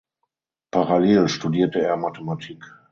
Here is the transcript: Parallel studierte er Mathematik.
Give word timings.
Parallel 0.71 1.27
studierte 1.27 1.79
er 1.79 1.95
Mathematik. 1.95 2.63